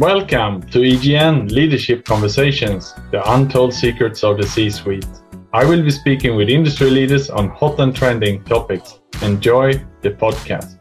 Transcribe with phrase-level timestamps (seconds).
[0.00, 5.04] Welcome to EGN Leadership Conversations, the untold secrets of the C suite.
[5.52, 8.98] I will be speaking with industry leaders on hot and trending topics.
[9.20, 10.78] Enjoy the podcast.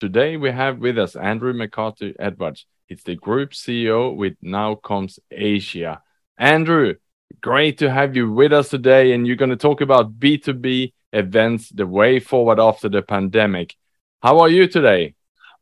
[0.00, 2.66] Today we have with us Andrew McArthur Edwards.
[2.88, 6.02] He's the group CEO with Now Comms Asia.
[6.36, 6.96] Andrew,
[7.40, 9.12] great to have you with us today.
[9.12, 13.76] And you're going to talk about B2B events, the way forward after the pandemic.
[14.22, 15.14] How are you today?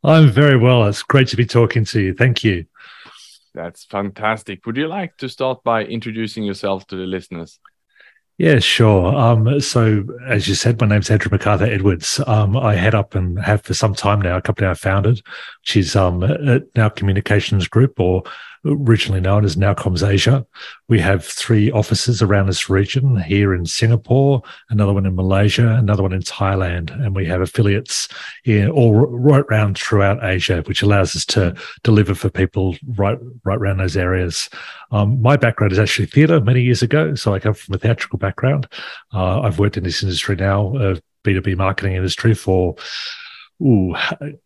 [0.02, 0.86] I'm very well.
[0.86, 2.14] It's great to be talking to you.
[2.14, 2.66] Thank you.
[3.54, 4.64] That's fantastic.
[4.64, 7.58] Would you like to start by introducing yourself to the listeners?
[8.38, 9.14] Yeah, sure.
[9.14, 12.20] Um, so, as you said, my name's Andrew McArthur Edwards.
[12.26, 15.20] Um, I head up and have for some time now a company I founded,
[15.60, 16.20] which is um,
[16.74, 18.22] Now Communications Group, or
[18.64, 20.46] originally known as Now Comms Asia.
[20.88, 26.02] We have three offices around this region here in Singapore, another one in Malaysia, another
[26.02, 28.08] one in Thailand, and we have affiliates
[28.44, 33.58] in all right around throughout Asia, which allows us to deliver for people right right
[33.58, 34.50] around those areas.
[34.90, 38.18] Um, my background is actually theatre many years ago, so I come from a theatrical
[38.18, 38.68] background.
[39.12, 42.76] Uh, I've worked in this industry now, uh, B2B marketing industry for
[43.60, 43.94] ooh,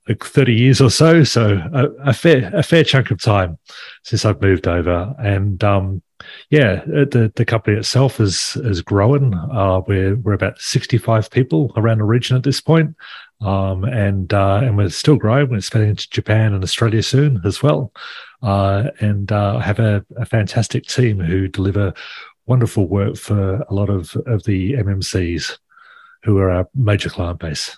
[0.09, 1.25] like 30 years or so.
[1.25, 3.59] So a, a, fair, a fair chunk of time
[4.03, 5.15] since I've moved over.
[5.19, 6.03] And, um,
[6.51, 9.35] yeah, uh, the, the company itself is, is growing.
[9.35, 12.95] Uh, we're, we're about 65 people around the region at this point.
[13.41, 15.51] Um, and, uh, and we're still growing.
[15.51, 17.93] We're expanding into Japan and Australia soon as well.
[18.43, 21.93] Uh, and, uh, have a, a fantastic team who deliver
[22.47, 25.59] wonderful work for a lot of, of the MNCs
[26.25, 27.77] who are our major client base.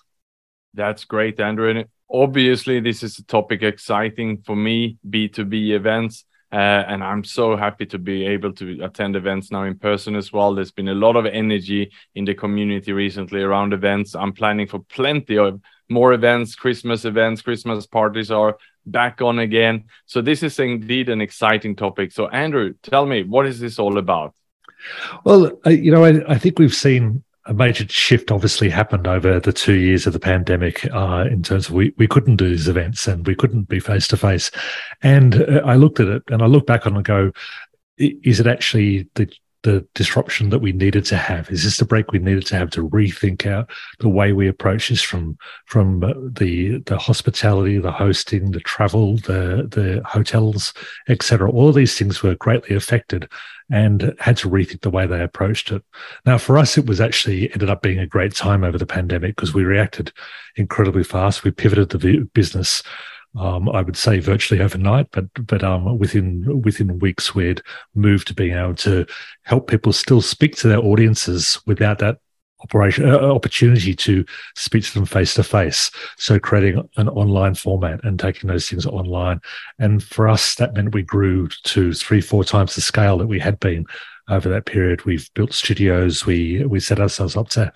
[0.77, 1.71] That's great, Andrew.
[1.71, 6.25] And obviously, this is a topic exciting for me, B2B events.
[6.53, 10.33] Uh, and I'm so happy to be able to attend events now in person as
[10.33, 10.55] well.
[10.55, 14.15] There's been a lot of energy in the community recently around events.
[14.15, 19.85] I'm planning for plenty of more events, Christmas events, Christmas parties are back on again.
[20.07, 22.13] So this is indeed an exciting topic.
[22.13, 24.35] So Andrew, tell me, what is this all about?
[25.25, 29.53] Well, you know, I, I think we've seen a major shift obviously happened over the
[29.53, 33.07] two years of the pandemic uh, in terms of we, we couldn't do these events
[33.07, 34.51] and we couldn't be face to face.
[35.03, 37.33] And uh, I looked at it and I look back on and go,
[37.99, 39.33] is it actually the
[39.67, 41.51] the disruption that we needed to have?
[41.51, 43.69] Is this the break we needed to have to rethink out
[43.99, 49.17] the way we approach this from from uh, the the hospitality, the hosting, the travel,
[49.17, 50.73] the the hotels,
[51.09, 51.51] etc.
[51.51, 53.29] All these things were greatly affected
[53.69, 55.83] and had to rethink the way they approached it.
[56.25, 59.35] Now, for us, it was actually ended up being a great time over the pandemic
[59.35, 60.13] because we reacted
[60.55, 61.43] incredibly fast.
[61.43, 62.85] We pivoted the business
[63.37, 67.63] um, I would say virtually overnight, but but um, within within weeks we'd
[67.95, 69.07] move to being able to
[69.43, 72.19] help people still speak to their audiences without that
[72.61, 74.25] operation uh, opportunity to
[74.57, 75.91] speak to them face to face.
[76.17, 79.41] So creating an online format and taking those things online,
[79.79, 83.39] and for us that meant we grew to three four times the scale that we
[83.39, 83.85] had been
[84.29, 85.05] over that period.
[85.05, 86.25] We've built studios.
[86.25, 87.73] We we set ourselves up to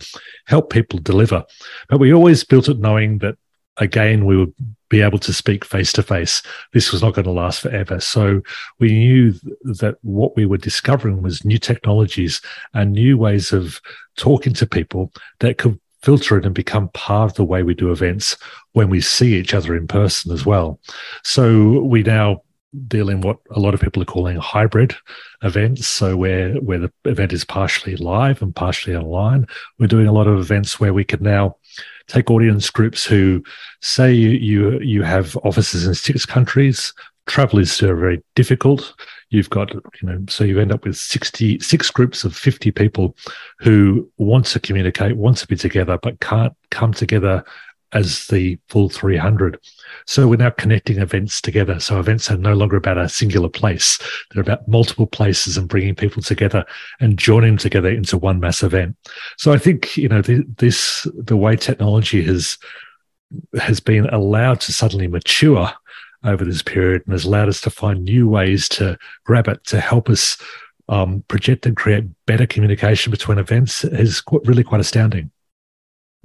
[0.47, 1.45] help people deliver,
[1.89, 3.37] but we always built it knowing that
[3.81, 4.55] again we would
[4.89, 6.43] be able to speak face to face.
[6.73, 8.01] This was not going to last forever.
[8.01, 8.43] So
[8.79, 9.33] we knew
[9.63, 12.41] that what we were discovering was new technologies
[12.75, 13.81] and new ways of
[14.17, 17.93] talking to people that could filter it and become part of the way we do
[17.93, 18.37] events
[18.73, 20.81] when we see each other in person as well.
[21.23, 22.43] So we now
[22.87, 24.95] deal in what a lot of people are calling hybrid
[25.43, 25.87] events.
[25.87, 29.47] So where where the event is partially live and partially online.
[29.79, 31.57] We're doing a lot of events where we can now
[32.11, 33.43] take audience groups who
[33.81, 36.93] say you you, you have offices in six countries.
[37.27, 38.95] Travel is uh, very difficult.
[39.29, 43.15] You've got, you know, so you end up with 66 groups of 50 people
[43.61, 47.45] who want to communicate, want to be together, but can't come together
[47.93, 49.59] as the full 300.
[50.07, 51.81] So we're now connecting events together.
[51.81, 53.99] So events are no longer about a singular place.
[54.31, 56.65] They're about multiple places and bringing people together
[57.01, 58.97] and joining together into one mass event.
[59.37, 62.59] So I think, you know, the, this, the way technology has,
[63.59, 65.73] has been allowed to suddenly mature
[66.25, 69.81] over this period and has allowed us to find new ways to grab it to
[69.81, 70.37] help us
[70.89, 75.31] um, project and create better communication between events is really quite astounding.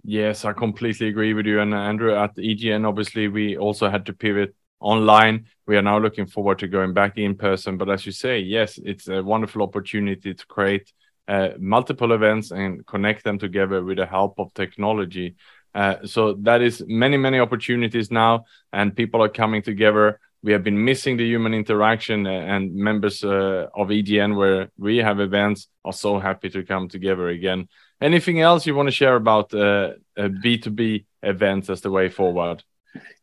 [0.08, 1.60] Yes, I completely agree with you.
[1.62, 5.48] And Andrew, at EGN, obviously, we also had to pivot online.
[5.66, 7.78] We are now looking forward to going back in person.
[7.78, 10.94] But as you say, yes, it's a wonderful opportunity to create
[11.28, 15.38] uh, multiple events and connect them together with the help of technology.
[15.74, 20.64] Uh, so that is many, many opportunities now, and people are coming together we have
[20.64, 25.92] been missing the human interaction and members uh, of EGN where we have events are
[25.92, 27.68] so happy to come together again.
[28.02, 32.64] Anything else you want to share about uh, B2B events as the way forward?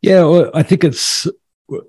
[0.00, 1.26] Yeah, well, I think it's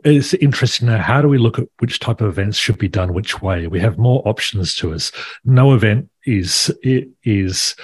[0.06, 0.98] it's interesting now.
[0.98, 3.68] How do we look at which type of events should be done which way?
[3.68, 5.12] We have more options to us.
[5.44, 7.76] No event is is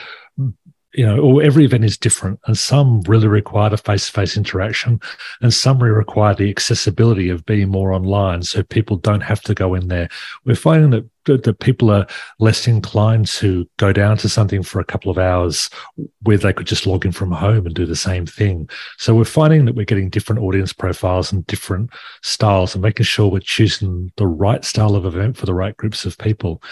[0.94, 5.00] you know, or every event is different, and some really require the face-to-face interaction,
[5.42, 9.54] and some really require the accessibility of being more online, so people don't have to
[9.54, 10.10] go in there.
[10.46, 12.08] We're finding that that people are
[12.40, 15.70] less inclined to go down to something for a couple of hours
[16.24, 18.68] where they could just log in from home and do the same thing.
[18.98, 21.92] So we're finding that we're getting different audience profiles and different
[22.24, 26.04] styles, and making sure we're choosing the right style of event for the right groups
[26.04, 26.64] of people.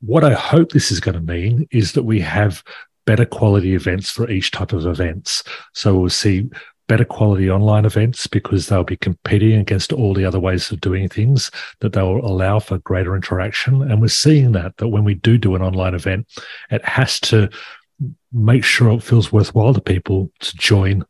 [0.00, 2.64] What I hope this is going to mean is that we have
[3.10, 5.42] better quality events for each type of events.
[5.74, 6.48] So we'll see
[6.86, 11.08] better quality online events because they'll be competing against all the other ways of doing
[11.08, 13.82] things that they'll allow for greater interaction.
[13.82, 16.28] And we're seeing that, that when we do do an online event,
[16.70, 17.50] it has to
[18.32, 21.04] make sure it feels worthwhile to people to join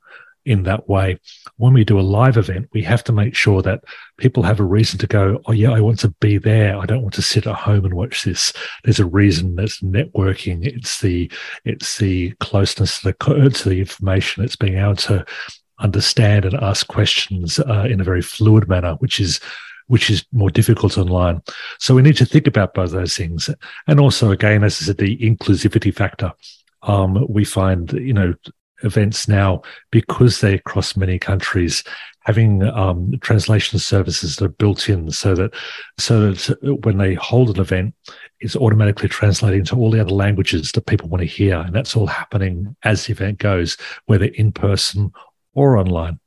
[0.45, 1.19] in that way.
[1.57, 3.85] When we do a live event, we have to make sure that
[4.17, 6.79] people have a reason to go, oh, yeah, I want to be there.
[6.79, 8.53] I don't want to sit at home and watch this.
[8.85, 10.65] There's a reason that's networking.
[10.67, 11.31] It's the,
[11.65, 14.45] it's the closeness to the, to the information.
[14.45, 15.25] It's being able to
[15.79, 19.41] understand and ask questions uh, in a very fluid manner, which is
[19.87, 21.43] which is more difficult online.
[21.81, 23.51] So we need to think about both those things.
[23.89, 26.33] And also, again, as I said, the inclusivity factor.
[26.83, 28.35] Um, we find, you know,
[28.83, 31.85] events now because they cross many countries
[32.25, 35.55] having um, translation services that are built in so that
[35.99, 37.95] so that when they hold an event
[38.41, 41.97] it's automatically translating to all the other languages that people want to hear and that's
[41.97, 45.11] all happening as the event goes whether in person
[45.55, 46.19] or online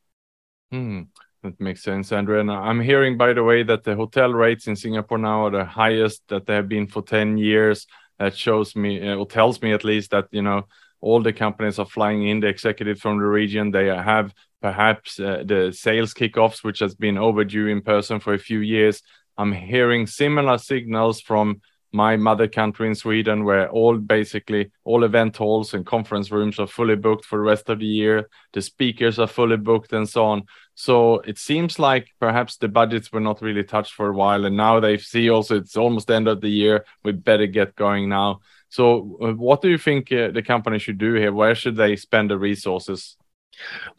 [0.71, 1.03] hmm.
[1.43, 2.39] That makes sense, Andrew.
[2.39, 5.65] And I'm hearing, by the way, that the hotel rates in Singapore now are the
[5.65, 7.85] highest that they have been for 10 years.
[8.17, 10.67] That shows me, uh, or tells me at least, that, you know,
[11.03, 13.71] all the companies are flying in the executives from the region.
[13.71, 18.39] They have perhaps uh, the sales kickoffs, which has been overdue in person for a
[18.39, 19.01] few years.
[19.37, 21.61] I'm hearing similar signals from
[21.91, 26.67] my mother country in Sweden, where all basically all event halls and conference rooms are
[26.67, 28.29] fully booked for the rest of the year.
[28.53, 30.43] The speakers are fully booked and so on.
[30.75, 34.57] So it seems like perhaps the budgets were not really touched for a while, and
[34.57, 36.85] now they see also it's almost the end of the year.
[37.03, 38.39] We better get going now.
[38.73, 41.31] So, uh, what do you think uh, the company should do here?
[41.31, 43.15] Where should they spend the resources?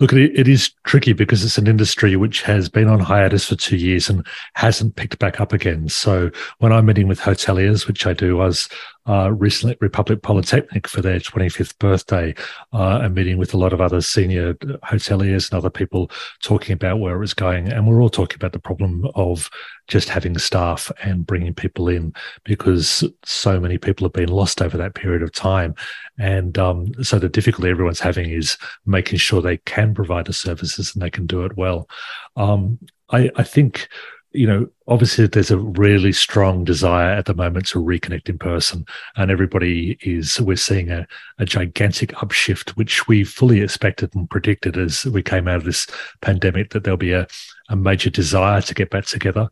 [0.00, 3.76] Look, it is tricky because it's an industry which has been on hiatus for two
[3.76, 5.88] years and hasn't picked back up again.
[5.88, 8.68] So when I'm meeting with hoteliers, which I do, I was
[9.08, 12.34] uh, recently Republic Polytechnic for their 25th birthday,
[12.72, 16.10] uh, and meeting with a lot of other senior hoteliers and other people
[16.42, 17.70] talking about where it was going.
[17.70, 19.50] And we're all talking about the problem of
[19.88, 22.14] just having staff and bringing people in
[22.44, 25.74] because so many people have been lost over that period of time.
[26.18, 30.94] And um, so the difficulty everyone's having is making sure they can provide the services
[30.94, 31.88] and they can do it well.
[32.36, 32.78] Um,
[33.10, 33.88] I, I think
[34.34, 38.84] you know, obviously there's a really strong desire at the moment to reconnect in person,
[39.16, 40.40] and everybody is.
[40.40, 41.06] We're seeing a,
[41.38, 45.86] a gigantic upshift, which we fully expected and predicted as we came out of this
[46.20, 47.28] pandemic that there'll be a,
[47.68, 49.48] a major desire to get back together.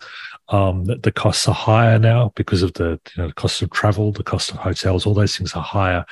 [0.48, 4.10] Um, the costs are higher now because of the you know the cost of travel,
[4.10, 6.04] the cost of hotels, all those things are higher.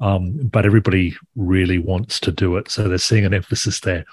[0.00, 4.04] Um, but everybody really wants to do it, so they're seeing an emphasis there.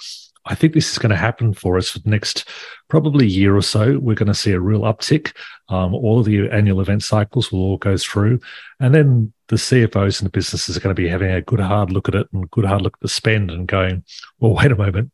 [0.45, 2.49] I think this is going to happen for us for the next
[2.89, 3.97] probably year or so.
[3.99, 5.35] We're going to see a real uptick.
[5.69, 8.39] Um, all of the annual event cycles will all go through.
[8.79, 11.91] And then the CFOs and the businesses are going to be having a good hard
[11.91, 14.03] look at it and good hard look at the spend and going,
[14.39, 15.11] well, wait a moment.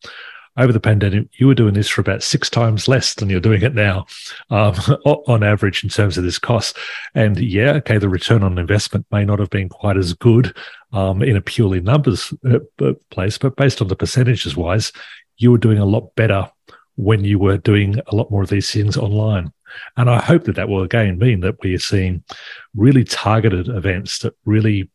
[0.58, 3.62] Over the pandemic, you were doing this for about six times less than you're doing
[3.62, 4.06] it now,
[4.50, 4.74] um,
[5.06, 6.77] on average, in terms of this cost.
[7.15, 10.56] And yeah, okay, the return on investment may not have been quite as good
[10.91, 14.91] um, in a purely numbers uh, place, but based on the percentages wise,
[15.38, 16.50] you were doing a lot better
[16.96, 19.53] when you were doing a lot more of these things online.
[19.96, 22.24] And I hope that that will again mean that we are seeing
[22.75, 24.89] really targeted events that really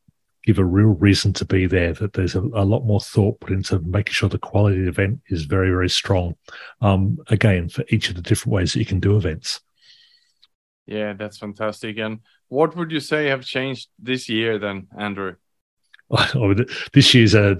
[0.46, 3.52] give a real reason to be there, that there's a, a lot more thought put
[3.52, 6.34] into making sure the quality of the event is very, very strong.
[6.80, 9.60] Um, again, for each of the different ways that you can do events.
[10.86, 11.98] Yeah, that's fantastic.
[11.98, 15.36] And what would you say have changed this year then, Andrew?
[16.92, 17.56] this year's a,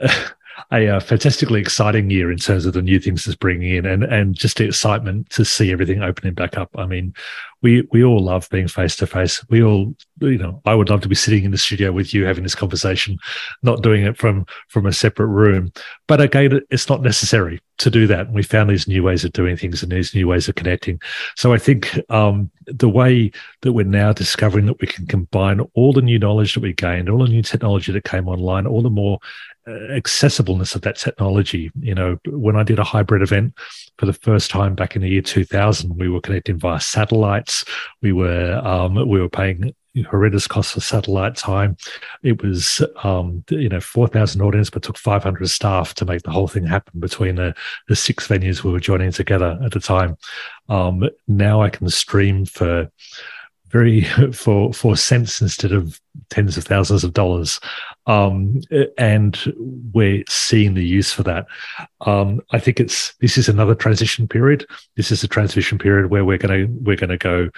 [0.00, 0.08] a
[0.70, 4.04] a, a, fantastically exciting year in terms of the new things it's bringing in and
[4.04, 6.70] and just the excitement to see everything opening back up.
[6.76, 7.14] I mean,
[7.62, 9.44] we we all love being face to face.
[9.48, 12.24] We all, you know, I would love to be sitting in the studio with you
[12.24, 13.18] having this conversation,
[13.62, 15.72] not doing it from from a separate room.
[16.08, 18.26] But again, it's not necessary to do that.
[18.26, 21.00] And we found these new ways of doing things and these new ways of connecting.
[21.36, 23.30] So I think um, the way
[23.62, 27.08] that we're now discovering that we can combine all the new knowledge that we gained,
[27.08, 29.18] all the new technology that came online, all the more
[29.66, 29.94] uh,
[30.42, 31.70] accessibleness of that technology.
[31.80, 33.54] You know, when I did a hybrid event
[33.98, 37.64] for the first time back in the year 2000, we were connecting via satellites.
[38.00, 39.74] We were um, we were paying
[40.08, 41.76] horrendous costs for satellite time.
[42.22, 46.48] It was, um, you know, 4,000 audience, but took 500 staff to make the whole
[46.48, 47.54] thing happen between the,
[47.88, 50.16] the six venues we were joining together at the time.
[50.70, 52.90] Um, now I can stream for
[53.72, 57.58] very for for cents instead of tens of thousands of dollars
[58.06, 58.60] um,
[58.98, 59.54] and
[59.92, 61.46] we're seeing the use for that
[62.02, 64.66] um, i think it's this is another transition period
[64.96, 67.48] this is a transition period where we're to we're to go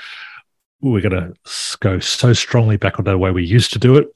[0.81, 1.33] we're to
[1.81, 4.09] go so strongly back on the way we used to do it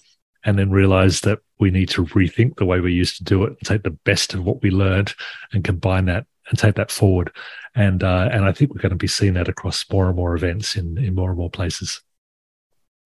[0.45, 3.51] and then realize that we need to rethink the way we used to do it
[3.51, 5.15] and take the best of what we learned
[5.53, 7.33] and combine that and take that forward.
[7.75, 10.35] And uh, and I think we're going to be seeing that across more and more
[10.35, 12.01] events in in more and more places.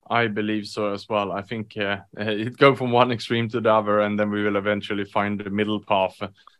[0.08, 1.32] I believe so as well.
[1.32, 4.56] I think uh, it go from one extreme to the other, and then we will
[4.56, 6.16] eventually find the middle path.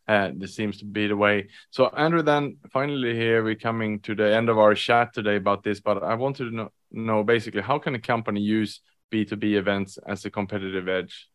[0.09, 1.49] Uh, this seems to be the way.
[1.71, 5.63] So, Andrew, then finally here we're coming to the end of our chat today about
[5.63, 5.81] this.
[5.81, 8.81] But I wanted to know, know basically how can a company use
[9.11, 11.29] B two B events as a competitive edge?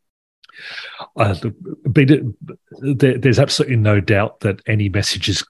[1.16, 1.36] Uh,
[1.86, 5.44] there's absolutely no doubt that any messages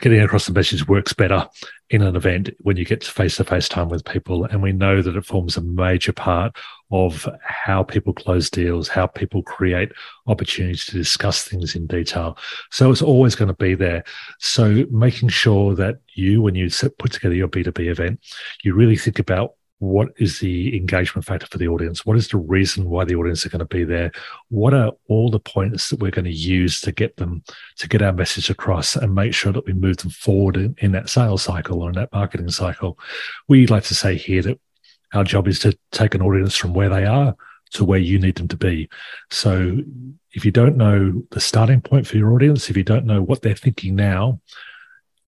[0.00, 1.48] getting across the message works better
[1.90, 4.44] in an event when you get face to face time with people.
[4.44, 6.56] And we know that it forms a major part
[6.90, 9.92] of how people close deals, how people create
[10.26, 12.38] opportunities to discuss things in detail.
[12.70, 14.04] So it's always going to be there.
[14.38, 18.20] So making sure that you, when you put together your B2B event,
[18.62, 22.04] you really think about what is the engagement factor for the audience?
[22.04, 24.10] What is the reason why the audience are going to be there?
[24.48, 27.44] What are all the points that we're going to use to get them
[27.76, 30.92] to get our message across and make sure that we move them forward in, in
[30.92, 32.98] that sales cycle or in that marketing cycle?
[33.46, 34.60] We like to say here that
[35.14, 37.36] our job is to take an audience from where they are
[37.70, 38.88] to where you need them to be.
[39.30, 39.78] So
[40.32, 43.42] if you don't know the starting point for your audience, if you don't know what
[43.42, 44.40] they're thinking now,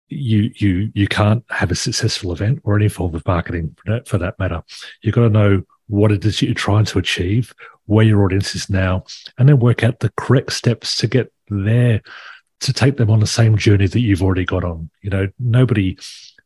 [0.08, 4.38] you you you can't have a successful event or any form of marketing for that,
[4.38, 4.62] matter.
[5.02, 7.54] You've got to know what it is you're trying to achieve,
[7.86, 9.04] where your audience is now,
[9.38, 12.02] and then work out the correct steps to get there
[12.60, 14.90] to take them on the same journey that you've already got on.
[15.02, 15.98] You know, nobody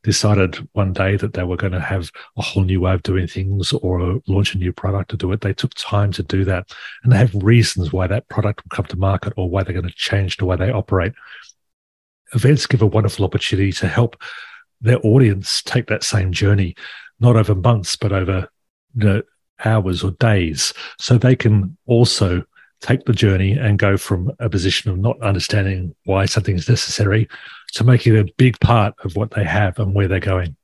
[0.02, 3.26] decided one day that they were going to have a whole new way of doing
[3.26, 5.42] things or launch a new product to do it.
[5.42, 8.86] They took time to do that and they have reasons why that product will come
[8.86, 11.12] to market or why they're going to change the way they operate
[12.34, 14.20] events give a wonderful opportunity to help
[14.80, 16.74] their audience take that same journey,
[17.18, 18.48] not over months, but over
[18.94, 19.22] you know,
[19.64, 20.72] hours or days.
[20.98, 22.44] So they can also
[22.80, 27.28] take the journey and go from a position of not understanding why something is necessary
[27.72, 30.56] to making it a big part of what they have and where they're going.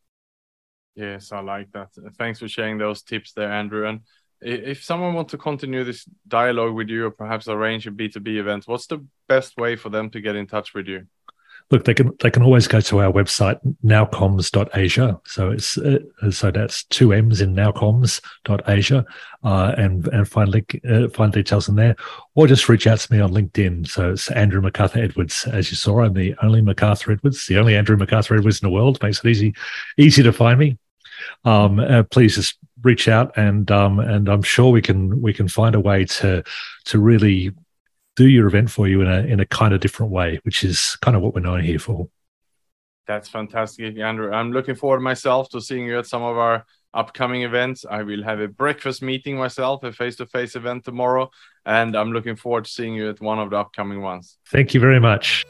[0.95, 1.89] Yes, I like that.
[2.17, 3.87] Thanks for sharing those tips there, Andrew.
[3.87, 4.01] And
[4.41, 8.67] if someone wants to continue this dialogue with you or perhaps arrange a B2B event,
[8.67, 11.07] what's the best way for them to get in touch with you?
[11.71, 15.21] Look, they can they can always go to our website nowcomms.asia.
[15.25, 15.99] So it's uh,
[16.31, 19.05] so that's two M's in nowcomms.asia,
[19.43, 21.97] uh, and and find link uh, find details in there,
[22.37, 23.89] or just reach out to me on LinkedIn.
[23.89, 25.45] So it's Andrew McArthur Edwards.
[25.47, 28.75] As you saw, I'm the only McArthur Edwards, the only Andrew McArthur Edwards in the
[28.75, 29.03] world.
[29.03, 29.55] Makes it easy
[29.97, 30.79] easy to find me.
[31.45, 35.49] Um, uh, please just reach out and um, and I'm sure we can we can
[35.49, 36.45] find a way to
[36.85, 37.53] to really
[38.17, 40.97] do your event for you in a in a kind of different way, which is
[41.03, 42.09] kind of what we're known here for.
[43.07, 44.33] That's fantastic, Andrew.
[44.33, 47.85] I'm looking forward myself to seeing you at some of our upcoming events.
[47.89, 51.31] I will have a breakfast meeting myself, a face-to-face event tomorrow,
[51.65, 54.39] and I'm looking forward to seeing you at one of the upcoming ones.
[54.49, 55.45] Thank you very much.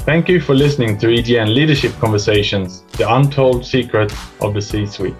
[0.00, 5.14] Thank you for listening to EGN Leadership Conversations, the untold secret of the C-suite.